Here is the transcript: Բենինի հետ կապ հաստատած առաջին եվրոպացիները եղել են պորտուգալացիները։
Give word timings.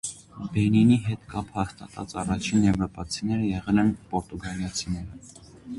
Բենինի 0.53 0.95
հետ 1.09 1.27
կապ 1.33 1.51
հաստատած 1.59 2.15
առաջին 2.23 2.67
եվրոպացիները 2.69 3.53
եղել 3.53 3.87
են 3.87 3.95
պորտուգալացիները։ 4.13 5.51